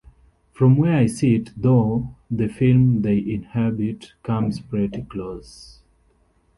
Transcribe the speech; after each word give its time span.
From 0.51 0.77
where 0.77 0.95
I 0.97 1.05
sit, 1.05 1.51
though, 1.55 2.15
the 2.31 2.47
film 2.47 3.03
they 3.03 3.19
inhabit 3.19 4.13
comes 4.23 4.59
pretty 4.59 5.03
close. 5.03 5.77